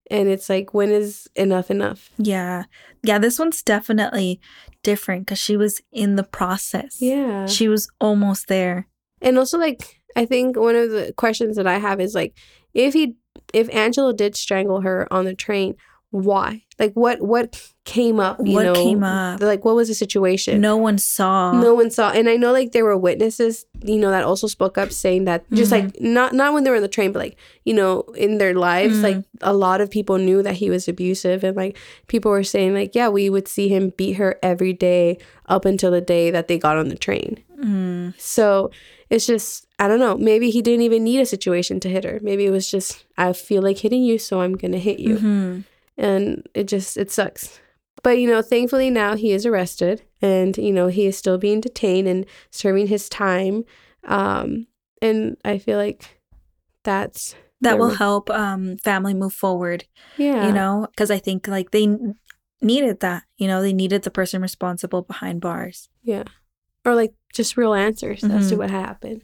and 0.10 0.28
it's 0.28 0.50
like 0.50 0.74
when 0.74 0.90
is 0.90 1.30
enough 1.36 1.72
enough? 1.72 2.10
Yeah. 2.18 2.66
Yeah 3.04 3.20
this 3.20 3.40
one's 3.40 3.62
definitely 3.62 4.40
different 4.84 5.26
because 5.26 5.40
she 5.40 5.58
was 5.58 5.82
in 5.92 6.16
the 6.16 6.24
process. 6.24 7.02
Yeah. 7.02 7.46
She 7.46 7.68
was 7.68 7.90
almost 8.00 8.48
there. 8.48 8.88
And 9.22 9.38
also 9.38 9.58
like 9.58 10.00
i 10.16 10.26
think 10.26 10.58
one 10.58 10.76
of 10.76 10.90
the 10.90 11.14
questions 11.18 11.56
that 11.56 11.68
i 11.68 11.78
have 11.78 12.00
is 12.00 12.16
like 12.16 12.36
if 12.74 12.94
he 12.94 13.16
if 13.54 13.70
angela 13.74 14.14
did 14.14 14.36
strangle 14.36 14.82
her 14.82 15.08
on 15.12 15.26
the 15.26 15.36
train 15.36 15.76
why 16.12 16.64
like 16.80 16.94
what 16.94 17.22
what 17.22 17.72
came 17.86 18.20
up 18.20 18.40
what 18.40 18.64
know? 18.64 18.74
came 18.74 19.04
up 19.04 19.40
like 19.42 19.64
what 19.64 19.76
was 19.76 19.88
the 19.88 19.94
situation 19.94 20.60
no 20.60 20.76
one 20.76 20.98
saw 20.98 21.52
no 21.52 21.76
one 21.76 21.92
saw 21.92 22.10
and 22.10 22.28
i 22.28 22.36
know 22.36 22.52
like 22.52 22.72
there 22.72 22.84
were 22.84 22.98
witnesses 22.98 23.66
you 23.84 23.98
know 23.98 24.10
that 24.10 24.24
also 24.24 24.48
spoke 24.48 24.78
up 24.78 24.92
saying 24.92 25.26
that 25.26 25.48
just 25.52 25.72
mm-hmm. 25.72 25.86
like 25.86 26.02
not 26.02 26.34
not 26.34 26.52
when 26.52 26.64
they 26.64 26.70
were 26.72 26.78
on 26.78 26.82
the 26.82 26.88
train 26.88 27.12
but 27.12 27.20
like 27.20 27.38
you 27.64 27.74
know 27.74 28.02
in 28.16 28.40
their 28.40 28.56
lives 28.56 28.96
mm-hmm. 28.96 29.18
like 29.18 29.26
a 29.42 29.54
lot 29.54 29.82
of 29.82 29.92
people 29.92 30.18
knew 30.18 30.42
that 30.42 30.56
he 30.56 30.70
was 30.70 30.88
abusive 30.88 31.44
and 31.44 31.56
like 31.56 31.78
people 32.08 32.32
were 32.32 32.44
saying 32.44 32.74
like 32.74 32.96
yeah 32.96 33.08
we 33.08 33.30
would 33.30 33.48
see 33.48 33.68
him 33.68 33.90
beat 33.96 34.14
her 34.14 34.40
every 34.42 34.74
day 34.74 35.18
up 35.46 35.64
until 35.64 35.92
the 35.92 36.02
day 36.02 36.32
that 36.32 36.48
they 36.48 36.58
got 36.58 36.78
on 36.78 36.90
the 36.90 36.98
train 36.98 37.44
mm. 37.60 38.20
so 38.20 38.72
it's 39.12 39.26
just 39.26 39.66
I 39.80 39.88
don't 39.88 40.00
know. 40.00 40.18
Maybe 40.18 40.50
he 40.52 40.62
didn't 40.62 40.82
even 40.82 41.06
need 41.06 41.22
a 41.22 41.26
situation 41.26 41.80
to 41.80 41.90
hit 41.90 42.04
her. 42.04 42.20
Maybe 42.22 42.46
it 42.46 42.52
was 42.52 42.70
just 42.70 43.06
I 43.18 43.32
feel 43.34 43.64
like 43.64 43.80
hitting 43.80 44.04
you, 44.04 44.20
so 44.20 44.42
I'm 44.42 44.56
gonna 44.56 44.78
hit 44.78 45.00
you. 45.00 45.16
Mm-hmm 45.16 45.60
and 46.00 46.48
it 46.56 46.68
just 46.68 46.98
it 46.98 47.12
sucks. 47.12 47.60
But 48.02 48.18
you 48.18 48.28
know 48.28 48.42
thankfully 48.42 48.90
now 48.90 49.16
he 49.16 49.32
is 49.32 49.46
arrested 49.46 50.02
and 50.22 50.58
you 50.58 50.72
know 50.72 50.88
he 50.88 51.06
is 51.06 51.18
still 51.18 51.38
being 51.38 51.62
detained 51.62 52.08
and 52.08 52.26
serving 52.50 52.88
his 52.88 53.10
time. 53.10 53.64
Um 54.06 54.68
and 55.02 55.38
i 55.46 55.58
feel 55.58 55.78
like 55.78 56.20
that's 56.84 57.36
that 57.62 57.78
will 57.78 57.90
help 57.90 58.30
um 58.30 58.78
family 58.78 59.14
move 59.14 59.34
forward 59.34 59.86
yeah. 60.18 60.48
you 60.48 60.54
know 60.54 60.88
because 60.92 61.12
i 61.12 61.18
think 61.18 61.48
like 61.48 61.72
they 61.72 61.98
needed 62.62 63.00
that 63.02 63.24
you 63.38 63.48
know 63.48 63.62
they 63.62 63.74
needed 63.74 64.04
the 64.04 64.12
person 64.12 64.42
responsible 64.42 65.02
behind 65.02 65.42
bars. 65.42 65.90
Yeah. 66.04 66.24
Or 66.86 66.96
like 66.96 67.14
just 67.34 67.58
real 67.58 67.74
answers 67.74 68.22
mm-hmm. 68.22 68.38
as 68.38 68.50
to 68.50 68.58
what 68.58 68.70
happened 68.72 69.22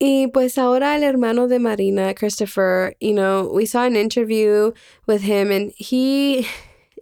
Y 0.00 0.28
pues 0.32 0.58
ahora 0.58 0.96
el 0.96 1.04
hermano 1.04 1.48
de 1.48 1.58
Marina, 1.58 2.12
Christopher, 2.12 2.94
you 3.00 3.14
know, 3.14 3.50
we 3.52 3.64
saw 3.64 3.84
an 3.84 3.96
interview 3.96 4.72
with 5.06 5.22
him 5.22 5.50
and 5.50 5.72
he 5.76 6.46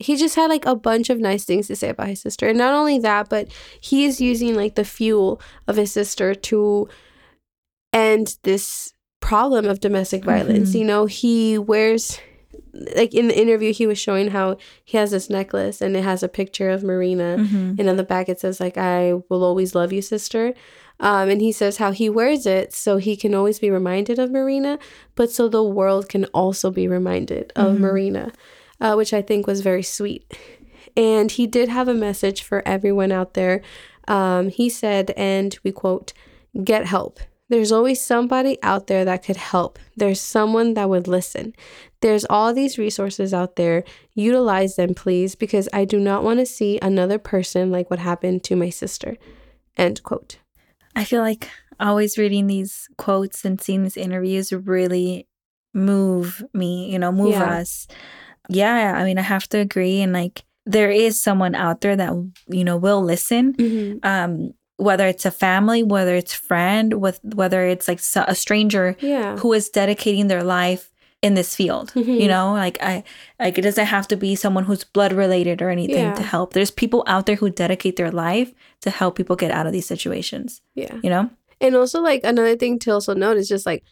he 0.01 0.17
just 0.17 0.37
had 0.37 0.49
like 0.49 0.67
a 0.67 0.75
bunch 0.75 1.11
of 1.11 1.19
nice 1.19 1.45
things 1.45 1.67
to 1.69 1.77
say 1.77 1.89
about 1.89 2.09
his 2.09 2.21
sister. 2.21 2.49
And 2.49 2.59
not 2.59 2.75
only 2.75 2.99
that, 3.01 3.29
but 3.29 3.49
he 3.81 4.05
is 4.05 4.21
using 4.21 4.55
like 4.55 4.75
the 4.75 4.85
fuel 4.85 5.41
of 5.67 5.77
his 5.77 5.93
sister 5.93 6.35
to 6.35 6.89
end 7.93 8.37
this 8.43 8.93
problem 9.21 9.67
of 9.67 9.81
domestic 9.81 10.25
violence. 10.25 10.71
Mm-hmm. 10.71 10.79
You 10.79 10.85
know, 10.85 11.07
he 11.07 11.59
wears 11.59 12.21
like 12.97 13.15
in 13.15 13.29
the 13.29 13.41
interview 13.41 13.73
he 13.73 13.87
was 13.87 13.99
showing 13.99 14.29
how 14.29 14.57
he 14.85 14.99
has 14.99 15.13
this 15.13 15.31
necklace 15.31 15.81
and 15.81 15.97
it 15.97 16.03
has 16.03 16.23
a 16.23 16.29
picture 16.29 16.71
of 16.71 16.83
Marina 16.83 17.37
mm-hmm. 17.39 17.75
and 17.79 17.89
on 17.89 17.97
the 17.97 18.03
back 18.03 18.29
it 18.29 18.41
says 18.41 18.59
like 18.59 18.77
I 18.77 19.15
will 19.29 19.45
always 19.45 19.75
love 19.75 19.93
you 19.93 20.03
sister. 20.03 20.55
Um, 21.01 21.29
and 21.29 21.41
he 21.41 21.53
says 21.53 21.79
how 21.79 21.91
he 21.91 22.09
wears 22.09 22.47
it 22.47 22.73
so 22.73 22.97
he 22.97 23.17
can 23.17 23.35
always 23.35 23.59
be 23.59 23.71
reminded 23.71 24.19
of 24.19 24.31
Marina, 24.31 24.79
but 25.15 25.31
so 25.31 25.49
the 25.49 25.63
world 25.63 26.09
can 26.09 26.25
also 26.27 26.71
be 26.71 26.87
reminded 26.87 27.53
of 27.57 27.75
mm-hmm. 27.75 27.83
Marina, 27.83 28.33
uh, 28.81 28.95
which 28.95 29.13
I 29.13 29.21
think 29.21 29.47
was 29.47 29.61
very 29.61 29.83
sweet. 29.83 30.39
And 30.97 31.33
he 31.33 31.47
did 31.47 31.69
have 31.69 31.89
a 31.89 31.95
message 31.95 32.43
for 32.43 32.67
everyone 32.67 33.11
out 33.11 33.35
there. 33.35 33.63
Um, 34.07 34.49
he 34.49 34.69
said, 34.69 35.11
and 35.17 35.59
we 35.65 35.73
quote, 35.73 36.13
get 36.63 36.87
help. 36.87 37.19
There's 37.49 37.73
always 37.73 38.01
somebody 38.01 38.59
out 38.63 38.87
there 38.87 39.05
that 39.05 39.25
could 39.25 39.37
help. 39.37 39.79
There's 39.97 40.21
someone 40.21 40.75
that 40.75 40.89
would 40.89 41.07
listen. 41.07 41.55
There's 42.01 42.25
all 42.25 42.55
these 42.55 42.79
resources 42.79 43.35
out 43.35 43.57
there. 43.57 43.85
Utilize 44.15 44.77
them, 44.77 44.95
please, 44.95 45.35
because 45.35 45.69
I 45.73 45.85
do 45.85 45.99
not 46.01 46.25
want 46.25 46.41
to 46.41 46.47
see 46.47 46.79
another 46.81 47.19
person 47.19 47.71
like 47.71 47.91
what 47.91 47.99
happened 47.99 48.45
to 48.45 48.57
my 48.57 48.71
sister. 48.71 49.17
End 49.77 50.03
quote. 50.03 50.39
I 50.97 51.05
feel 51.05 51.23
like 51.23 51.51
always 51.81 52.19
reading 52.19 52.47
these 52.47 52.89
quotes 52.99 53.45
and 53.45 53.61
seeing 53.61 53.83
these 53.83 53.97
interviews 53.97 54.53
really 54.53 55.27
move 55.73 56.45
me, 56.53 56.91
you 56.93 56.99
know, 56.99 57.13
move 57.13 57.33
yeah. 57.33 57.59
us. 57.59 57.87
Yeah, 58.49 58.95
I 58.97 59.05
mean, 59.05 59.19
I 59.19 59.23
have 59.23 59.49
to 59.49 59.59
agree. 59.59 60.01
And 60.01 60.13
like, 60.13 60.45
there 60.67 60.91
is 60.91 61.21
someone 61.21 61.55
out 61.55 61.81
there 61.81 61.97
that, 61.97 62.13
you 62.49 62.65
know, 62.65 62.77
will 62.77 63.03
listen. 63.03 63.55
Mm-hmm. 63.55 64.07
Um, 64.07 64.55
whether 64.77 65.07
it's 65.07 65.25
a 65.25 65.31
family, 65.31 65.83
whether 65.83 66.15
it's 66.15 66.35
friend, 66.35 66.95
with 66.95 67.21
whether 67.23 67.67
it's 67.67 67.87
like 67.87 68.01
a 68.27 68.35
stranger 68.35 68.97
yeah. 68.99 69.37
who 69.37 69.53
is 69.53 69.69
dedicating 69.69 70.27
their 70.27 70.43
life 70.43 70.91
in 71.25 71.33
this 71.33 71.57
field 71.57 71.91
mm-hmm. 71.95 72.11
you 72.11 72.29
know 72.29 72.53
like 72.53 72.77
i 72.83 73.03
like 73.41 73.57
it 73.57 73.63
doesn't 73.63 73.87
have 73.87 74.07
to 74.07 74.15
be 74.15 74.37
someone 74.37 74.65
who's 74.65 74.85
blood 74.85 75.11
related 75.11 75.63
or 75.63 75.71
anything 75.71 76.05
yeah. 76.05 76.13
to 76.13 76.23
help 76.23 76.53
there's 76.53 76.71
people 76.71 77.03
out 77.07 77.25
there 77.25 77.37
who 77.37 77.49
dedicate 77.49 77.97
their 77.97 78.11
life 78.11 78.53
to 78.83 78.91
help 78.91 79.17
people 79.17 79.35
get 79.35 79.51
out 79.51 79.67
of 79.67 79.73
these 79.73 79.87
situations 79.87 80.61
yeah 80.75 80.95
you 81.03 81.09
know 81.09 81.31
and 81.63 81.75
also 81.75 82.03
like 82.03 82.21
another 82.25 82.55
thing 82.57 82.79
to 82.79 82.91
also 82.91 83.15
note 83.15 83.39
is 83.39 83.49
just 83.49 83.65
like 83.65 83.83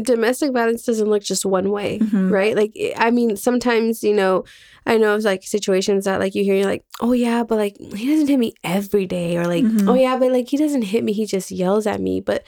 domestic 0.00 0.52
violence 0.52 0.84
doesn't 0.84 1.08
look 1.08 1.24
just 1.24 1.44
one 1.44 1.72
way 1.72 1.98
mm-hmm. 1.98 2.32
right 2.32 2.54
like 2.54 2.72
i 2.96 3.10
mean 3.10 3.36
sometimes 3.36 4.04
you 4.04 4.14
know 4.14 4.44
i 4.86 4.96
know 4.96 5.16
it's 5.16 5.24
like 5.24 5.42
situations 5.42 6.04
that 6.04 6.20
like 6.20 6.36
you 6.36 6.44
hear 6.44 6.54
you're 6.54 6.64
like 6.64 6.84
oh 7.00 7.12
yeah 7.12 7.42
but 7.42 7.58
like 7.58 7.76
he 7.96 8.06
doesn't 8.06 8.28
hit 8.28 8.38
me 8.38 8.54
every 8.62 9.04
day 9.04 9.36
or 9.36 9.48
like 9.48 9.64
mm-hmm. 9.64 9.88
oh 9.88 9.94
yeah 9.94 10.16
but 10.16 10.30
like 10.30 10.48
he 10.48 10.56
doesn't 10.56 10.82
hit 10.82 11.02
me 11.02 11.12
he 11.12 11.26
just 11.26 11.50
yells 11.50 11.88
at 11.88 12.00
me 12.00 12.20
but 12.20 12.46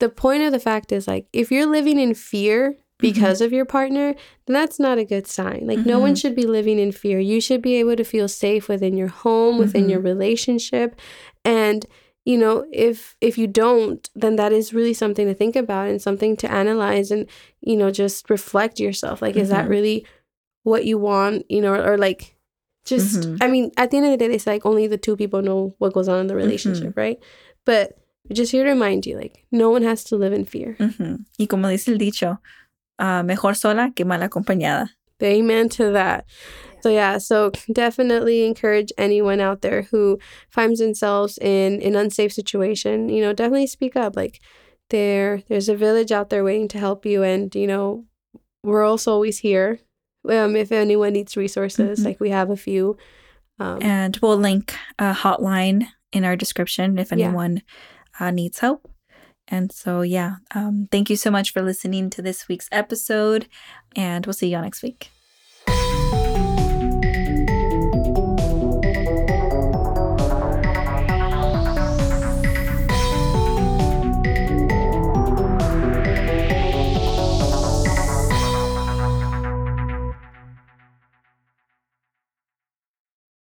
the 0.00 0.10
point 0.10 0.42
of 0.42 0.52
the 0.52 0.60
fact 0.60 0.92
is 0.92 1.08
like 1.08 1.26
if 1.32 1.50
you're 1.50 1.64
living 1.64 1.98
in 1.98 2.12
fear 2.12 2.76
because 3.02 3.38
mm-hmm. 3.38 3.46
of 3.46 3.52
your 3.52 3.66
partner, 3.66 4.14
then 4.46 4.54
that's 4.54 4.80
not 4.80 4.96
a 4.96 5.04
good 5.04 5.26
sign. 5.26 5.66
Like, 5.66 5.80
mm-hmm. 5.80 5.88
no 5.88 5.98
one 5.98 6.10
mm-hmm. 6.10 6.14
should 6.14 6.34
be 6.34 6.46
living 6.46 6.78
in 6.78 6.92
fear. 6.92 7.18
You 7.18 7.42
should 7.42 7.60
be 7.60 7.74
able 7.74 7.96
to 7.96 8.04
feel 8.04 8.28
safe 8.28 8.68
within 8.68 8.96
your 8.96 9.08
home, 9.08 9.58
within 9.58 9.82
mm-hmm. 9.82 9.90
your 9.90 10.00
relationship. 10.00 10.98
And 11.44 11.84
you 12.24 12.38
know 12.38 12.64
if 12.72 13.16
if 13.20 13.36
you 13.36 13.46
don't 13.46 14.08
then 14.14 14.36
that 14.36 14.52
is 14.52 14.72
really 14.72 14.94
something 14.94 15.26
to 15.26 15.34
think 15.34 15.56
about 15.56 15.88
and 15.88 16.00
something 16.00 16.36
to 16.36 16.50
analyze 16.50 17.10
and 17.10 17.26
you 17.60 17.76
know 17.76 17.90
just 17.90 18.30
reflect 18.30 18.78
yourself 18.78 19.20
like 19.20 19.36
is 19.36 19.48
that 19.48 19.68
really 19.68 20.06
what 20.62 20.84
you 20.84 20.98
want 20.98 21.44
you 21.50 21.60
know 21.60 21.74
or, 21.74 21.98
like 21.98 22.36
just 22.84 23.22
Mhm. 23.22 23.38
i 23.40 23.48
mean 23.48 23.72
at 23.76 23.90
the 23.90 23.96
end 23.96 24.06
of 24.06 24.12
the 24.12 24.16
day 24.18 24.32
it's 24.32 24.46
like 24.46 24.64
only 24.64 24.86
the 24.86 24.98
two 24.98 25.16
people 25.16 25.42
know 25.42 25.74
what 25.78 25.92
goes 25.92 26.08
on 26.08 26.20
in 26.20 26.26
the 26.28 26.36
relationship 26.36 26.96
right 26.96 27.18
but 27.64 27.98
just 28.32 28.52
here 28.52 28.64
to 28.64 28.70
remind 28.70 29.04
you 29.04 29.16
like 29.16 29.44
no 29.50 29.70
one 29.70 29.82
has 29.82 30.04
to 30.04 30.16
live 30.16 30.32
in 30.32 30.44
fear 30.44 30.76
Ujú. 30.78 31.24
Y 31.38 31.46
como 31.46 31.68
dice 31.68 31.88
el 31.88 31.98
dicho, 31.98 32.38
ah, 33.02 33.22
mejor 33.22 33.54
sola 33.54 33.90
que 33.94 34.04
mal 34.06 34.20
acompañada. 34.22 34.90
Amen 35.22 35.68
to 35.70 35.90
that. 35.92 36.24
So 36.82 36.88
yeah, 36.90 37.18
so 37.18 37.50
definitely 37.72 38.44
encourage 38.46 38.90
anyone 38.98 39.40
out 39.40 39.60
there 39.62 39.82
who 39.90 40.18
finds 40.50 40.78
themselves 40.80 41.38
in 41.38 41.80
an 41.82 41.94
unsafe 41.94 42.32
situation, 42.32 43.08
you 43.08 43.20
know, 43.22 43.32
definitely 43.32 43.68
speak 43.68 43.94
up. 43.94 44.16
Like 44.16 44.40
there 44.90 45.42
there's 45.48 45.68
a 45.68 45.76
village 45.76 46.10
out 46.10 46.28
there 46.30 46.42
waiting 46.44 46.68
to 46.74 46.78
help 46.78 47.06
you 47.06 47.22
and, 47.22 47.54
you 47.54 47.66
know, 47.68 48.04
we're 48.64 48.82
also 48.84 49.12
always 49.12 49.38
here. 49.38 49.78
Um 50.28 50.56
if 50.56 50.72
anyone 50.72 51.12
needs 51.14 51.36
resources, 51.36 52.00
Mhm. 52.00 52.04
like 52.04 52.20
we 52.20 52.30
have 52.30 52.50
a 52.50 52.56
few. 52.56 52.96
Um 53.62 53.78
And 53.82 54.18
we'll 54.20 54.38
link 54.38 54.74
a 54.98 55.14
hotline 55.14 55.86
in 56.12 56.24
our 56.24 56.36
description 56.36 56.98
if 56.98 57.10
Yeah. 57.12 57.26
anyone 57.30 57.62
uh, 58.20 58.30
needs 58.30 58.58
help. 58.58 58.90
And 59.52 59.70
so, 59.70 60.00
yeah, 60.00 60.36
um, 60.54 60.88
thank 60.90 61.10
you 61.10 61.16
so 61.16 61.30
much 61.30 61.52
for 61.52 61.62
listening 61.62 62.10
to 62.10 62.22
this 62.22 62.48
week's 62.48 62.70
episode, 62.72 63.46
and 63.94 64.24
we'll 64.26 64.32
see 64.32 64.48
you 64.48 64.56
all 64.56 64.62
next 64.62 64.82
week. 64.82 65.10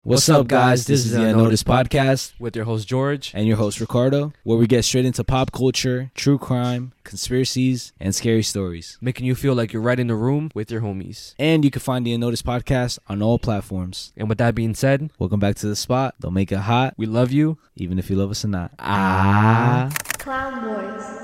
What's 0.05 0.27
up, 0.27 0.47
guys? 0.47 0.85
This 0.85 1.05
is 1.05 1.11
the 1.13 1.23
Unnoticed 1.23 1.65
Podcast 1.65 2.33
with 2.37 2.57
your 2.57 2.65
host 2.65 2.89
George. 2.89 3.31
and 3.33 3.47
your 3.47 3.55
host 3.55 3.79
Ricardo, 3.79 4.33
where 4.43 4.57
we 4.57 4.67
get 4.67 4.83
straight 4.83 5.05
into 5.05 5.23
pop 5.23 5.53
culture, 5.53 6.11
true 6.13 6.37
crime, 6.37 6.91
conspiracies, 7.05 7.93
and 8.01 8.13
scary 8.13 8.43
stories. 8.43 8.97
making 8.99 9.25
you 9.25 9.33
feel 9.33 9.55
like 9.55 9.71
you're 9.71 9.81
right 9.81 9.97
in 10.01 10.07
the 10.07 10.15
room 10.15 10.51
with 10.53 10.69
your 10.69 10.81
homies. 10.81 11.35
And 11.39 11.63
you 11.63 11.71
can 11.71 11.79
find 11.79 12.05
the 12.05 12.11
Unnoticed 12.11 12.45
Podcast 12.45 12.99
on 13.07 13.21
all 13.21 13.39
platforms. 13.39 14.11
And 14.17 14.27
with 14.27 14.39
that 14.39 14.55
being 14.55 14.75
said, 14.75 15.09
Welcome 15.19 15.39
back 15.39 15.55
to 15.57 15.67
the 15.67 15.75
spot. 15.75 16.15
Don't 16.19 16.33
make 16.33 16.51
it 16.51 16.57
hot, 16.59 16.95
we 16.97 17.05
love 17.05 17.31
you. 17.31 17.57
even 17.77 17.97
if 17.97 18.09
you 18.09 18.17
love 18.17 18.29
us 18.31 18.43
or 18.43 18.49
not. 18.49 18.71
Ah. 18.79 19.89
Clown 20.19 20.65
Boys. 20.65 21.19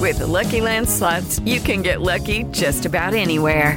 With 0.00 0.18
the 0.18 0.26
Lucky 0.26 0.62
Land 0.62 0.88
slots, 0.88 1.40
you 1.40 1.60
can 1.60 1.82
get 1.82 2.00
lucky 2.00 2.44
just 2.52 2.86
about 2.86 3.12
anywhere. 3.12 3.76